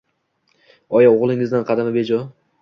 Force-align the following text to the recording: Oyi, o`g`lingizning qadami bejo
Oyi, 1.01 1.11
o`g`lingizning 1.17 1.67
qadami 1.69 1.95
bejo 1.99 2.19